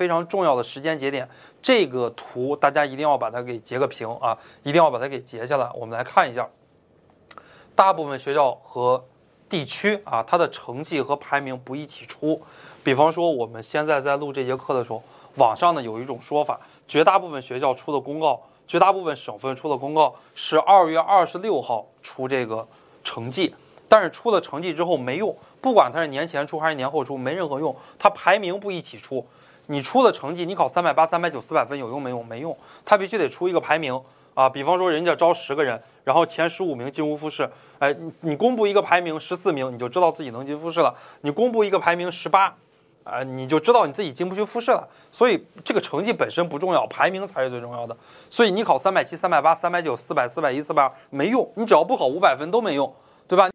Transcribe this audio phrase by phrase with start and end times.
[0.00, 1.28] 非常重要的时间节点。
[1.60, 5.70] 这个图大家一定要把它给截个屏啊，一定要把它给截下来。
[5.74, 6.48] 我们来看一下，
[7.74, 9.04] 大部分学校和
[9.46, 12.40] 地区啊，它的成绩和排名不一起出。
[12.82, 15.02] 比方说，我们现在在录这节课的时候，
[15.34, 16.58] 网上呢有一种说法，
[16.88, 22.66] 绝大部分学校出的公告，绝大部分省份出的公告是二月二十六号出这个
[23.04, 23.54] 成绩。
[23.86, 27.76] 但是出了成绩之后没用，不管它是年前出还是年后出，没任何用。
[27.98, 29.26] 它排名不一起出，
[29.70, 32.26] 你出的成绩，你考三百八、三百九、四百分有用没用？
[32.26, 33.98] 没用，它必须得出一个排名
[34.34, 34.48] 啊。
[34.48, 40.92] 比方说人家招十个人，然后前十五名进无复试，哎，你你公布一个排名十四名，你就知道自己能进复试了。
[41.20, 42.52] 你公布一个排名十八，
[43.04, 44.88] 啊，你就知道你自己进不去复试了。
[45.12, 47.96] 所以这个成绩本身不重要，排名才是最重要的。
[48.28, 52.92] 所以你考三百七、三百八、三百九、四百、四百一、四百二没用，你只要不考五百分都没用，
[53.28, 53.48] 对吧？